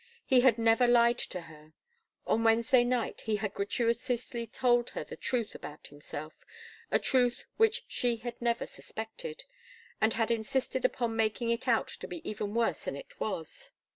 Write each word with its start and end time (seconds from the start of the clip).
He 0.25 0.41
had 0.41 0.57
never 0.57 0.87
lied 0.87 1.19
to 1.19 1.41
her. 1.41 1.73
On 2.25 2.43
Wednesday 2.43 2.83
night, 2.83 3.21
he 3.21 3.35
had 3.35 3.53
gratuitously 3.53 4.47
told 4.47 4.89
her 4.97 5.03
the 5.03 5.15
truth 5.15 5.53
about 5.53 5.85
himself 5.89 6.33
a 6.89 6.97
truth 6.97 7.45
which 7.57 7.85
she 7.87 8.15
had 8.15 8.41
never 8.41 8.65
suspected 8.65 9.43
and 10.01 10.15
had 10.15 10.31
insisted 10.31 10.85
upon 10.85 11.15
making 11.15 11.51
it 11.51 11.67
out 11.67 11.87
to 11.89 12.07
be 12.07 12.27
even 12.27 12.55
worse 12.55 12.85
than 12.85 12.95
it 12.95 13.19
was. 13.19 13.73